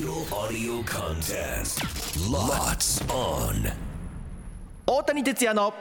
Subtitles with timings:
[0.00, 1.82] Digital audio contest.
[2.30, 3.70] Lots on.
[4.86, 5.74] 大谷哲也の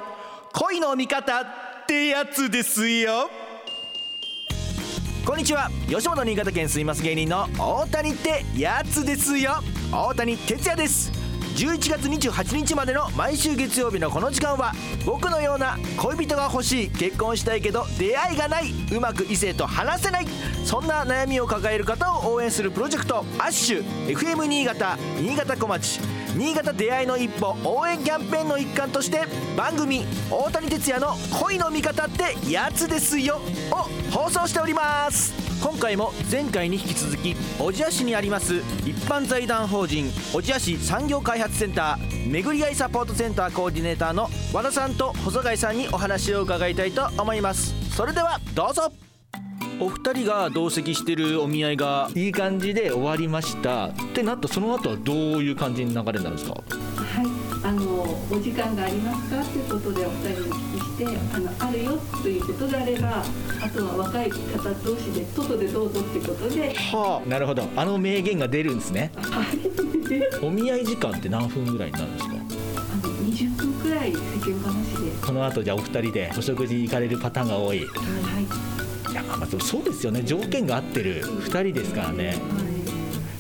[0.52, 1.46] 恋の味方っ
[1.88, 3.30] てやつですよ
[5.26, 9.54] こんにちは吉本新潟県すいます芸人の大谷ってやつですよ
[9.90, 11.29] 大谷哲也です
[11.60, 14.72] 11月28日までの毎週月曜日のこの時間は
[15.06, 20.28] 僕のような恋人が欲しい結婚したいけど出会いがないうまく異性と話せない
[20.64, 26.19] そんな悩みを抱える方を応援するプロジェクトアッシュ FM 新潟新潟小町。
[26.36, 29.22] 新潟出会いの一歩応援キャンペーンの一環として
[29.58, 33.76] 番組「大谷哲也の恋の味方ってやつですよ」を
[34.12, 35.50] 放送しております。
[35.62, 47.74] 今回も前回に引き続き小千谷市にあります一般財団法人小千谷市産業開発センター巡り合いサポートセンターコーディネーターの和田さんと細貝さんにお話を伺いたいと思います。
[47.94, 49.09] それではどうぞ。
[49.82, 53.88] お二人が同席してるお見合いがいい感じで終わりました。
[53.88, 56.54] ってなったその後はどういう感じに流れになるんですか？
[56.54, 56.62] は
[57.24, 57.26] い、
[57.64, 59.42] あのお時間がありますか？
[59.44, 63.24] ということでお二人にお聞きしてあのあるよということであれば
[63.64, 64.38] あとは若い方
[64.84, 66.74] 同士で外でどうぞってことで。
[66.76, 67.30] はあ。
[67.30, 67.64] なるほど。
[67.78, 69.12] あの名言が出るんですね。
[69.16, 70.46] はい。
[70.46, 72.34] お見合い時間って何分ぐらいになるんですか？
[72.34, 72.38] あ
[73.08, 75.26] の20分くらい世間話で。
[75.26, 77.86] この後じゃあお二人でお食事行かれるパターンが多いい。
[77.86, 77.90] はい
[79.14, 80.22] やまあそうですよね。
[80.24, 82.36] 条件が合ってる二人ですからね。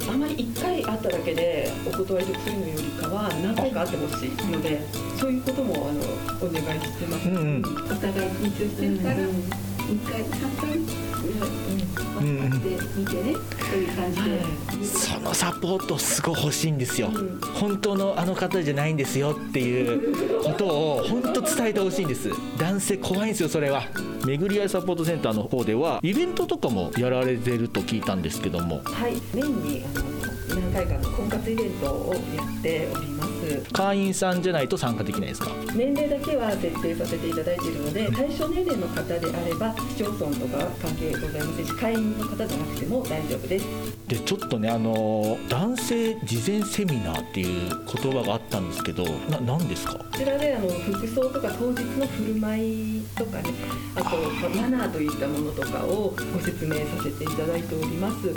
[0.07, 4.81] あまり1回会っただけでお断りするのよりかは何回か会ってほしいので
[5.19, 7.29] そういうこともあのお願いしてます。
[7.29, 7.61] うんうん。
[7.61, 11.88] お互い緊張してるからうん2回3回うん
[12.19, 14.69] 分かってねという感じで。
[14.83, 23.83] そのサポートすごい欲しいんですようん本当のあの方じゃないんですよっていうことを本当伝えてほしいんです男性怖いんですよそれは
[24.25, 33.28] 巡り合いサポートセンターの方ではイベントとかもやられてると聞いたんですけどもはい、年にあの何回かの婚活イベントをやっております。
[33.71, 35.51] 会員さんじゃないと参加できないですか？
[35.75, 43.65] 年齢だけは設定させていただいているので対象年齢の方であれば市町村とか関係ございませんし会員の方じゃなくても大丈夫です。
[44.07, 47.69] でちょっとねあの男性事前セミナーっていう
[48.01, 49.93] 言葉があったんですけどな何ですか？
[49.95, 53.51] こちらであの服装とか当日の振る舞いとかね
[53.95, 54.17] あと
[54.49, 58.33] まマナーといったものとかをご説明させていただいております。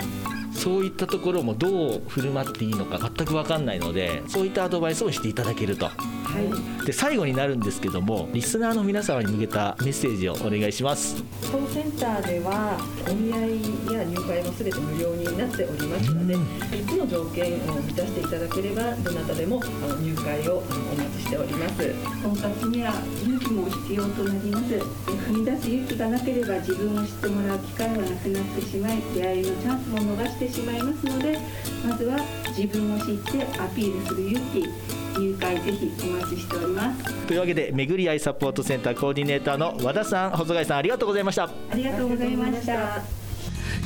[0.53, 5.89] そういったところもどう振る舞っていいのか全く分かんないのでそういったアドバイスをしていただけると。
[6.33, 6.41] は
[6.81, 6.85] い。
[6.85, 11.23] で最後になるんですけどもリスナーの皆様に向けたメッセージをお願いします。
[11.51, 12.77] このセンターでは
[13.07, 21.93] お見合いや入会もすべて無料になっておりますので、3つの条件を満たしていただければどなたでもあの入会をあのお待ちしております。
[22.23, 25.03] 婚活には勇気も必要となります。
[25.23, 31.39] 踏み出す勇気がなければ自分を知ってもらう機会はなくなってしまい出会いのチャンスも逃してしまいますので
[31.87, 32.17] まずは
[32.55, 37.25] 自分を知ってアピールする勇気入会ぜひお待ちしております。
[37.27, 41.43] というわけで巡り合いサポートセンターコーディネーターの和田さん細貝さんありがとうございました。
[41.43, 43.01] ありがとうございました。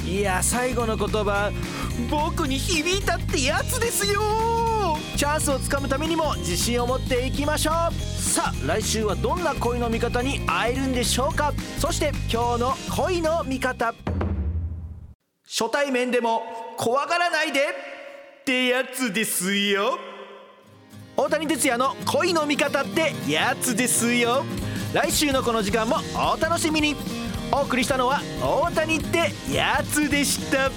[0.06, 1.52] いや最後の言葉
[2.10, 4.22] 僕に響いたってやつですよ。
[5.16, 7.94] チャンスをつかむためにも自信を持っていきましょう。
[7.94, 11.54] さあ来週はどんな恋の味方に会えるんでしょうか。
[11.80, 13.94] そして今日の恋の味方。
[15.50, 16.44] 初対面でも
[16.78, 19.98] 怖がらないでってやつですよ
[21.20, 24.46] 大谷哲也の恋の味方ってやつですよ。
[24.94, 26.96] 来週のこの時間もお楽しみに。
[27.52, 30.70] お送りしたのは大谷ってやつでした。